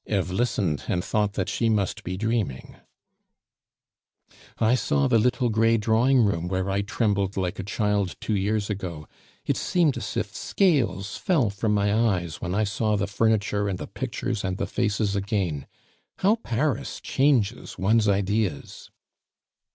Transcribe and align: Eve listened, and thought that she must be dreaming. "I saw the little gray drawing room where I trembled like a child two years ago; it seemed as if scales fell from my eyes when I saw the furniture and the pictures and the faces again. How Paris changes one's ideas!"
Eve 0.07 0.31
listened, 0.31 0.83
and 0.87 1.05
thought 1.05 1.33
that 1.33 1.47
she 1.47 1.69
must 1.69 2.03
be 2.03 2.17
dreaming. 2.17 2.75
"I 4.57 4.73
saw 4.73 5.07
the 5.07 5.19
little 5.19 5.49
gray 5.49 5.77
drawing 5.77 6.21
room 6.21 6.47
where 6.47 6.71
I 6.71 6.81
trembled 6.81 7.37
like 7.37 7.59
a 7.59 7.63
child 7.63 8.15
two 8.19 8.35
years 8.35 8.67
ago; 8.67 9.07
it 9.45 9.57
seemed 9.57 9.95
as 9.97 10.17
if 10.17 10.35
scales 10.35 11.17
fell 11.17 11.51
from 11.51 11.75
my 11.75 11.93
eyes 11.93 12.41
when 12.41 12.55
I 12.55 12.63
saw 12.63 12.95
the 12.97 13.05
furniture 13.05 13.69
and 13.69 13.77
the 13.77 13.85
pictures 13.85 14.43
and 14.43 14.57
the 14.57 14.65
faces 14.65 15.15
again. 15.15 15.67
How 16.17 16.37
Paris 16.37 16.99
changes 16.99 17.77
one's 17.77 18.07
ideas!" 18.07 18.89